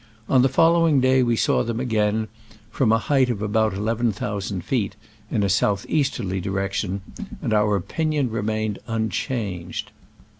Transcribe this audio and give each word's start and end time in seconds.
On 0.27 0.41
the 0.41 0.49
follow 0.49 0.87
ing 0.87 0.99
day 0.99 1.21
we 1.21 1.35
saw 1.35 1.63
them 1.63 1.79
again, 1.79 2.27
from 2.71 2.91
a 2.91 2.97
height 2.97 3.29
of 3.29 3.39
about 3.43 3.75
eleven 3.75 4.11
thousand 4.11 4.65
feet, 4.65 4.95
in 5.29 5.43
a 5.43 5.47
south 5.47 5.85
easterly 5.87 6.41
direction, 6.41 7.01
and 7.39 7.53
our 7.53 7.75
opin 7.75 8.11
ion 8.11 8.31
remained 8.31 8.79
unchanged. 8.87 9.91